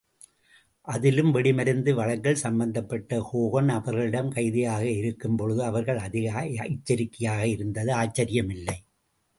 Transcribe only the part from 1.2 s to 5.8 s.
வெடிமருந்து வழக்கில் சம்பந்தப்பட்ட ஹோகன் அவர்களிடம் கைதியாக இருக்கும் பொழுது